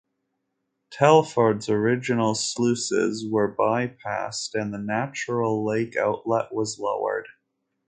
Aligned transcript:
Telford's 0.89 1.69
original 1.69 2.33
sluices 2.33 3.23
were 3.29 3.47
by-passed 3.47 4.55
and 4.55 4.73
the 4.73 4.79
natural 4.79 5.63
lake 5.63 5.95
outlet 5.95 6.51
was 6.51 6.79
lowered. 6.79 7.27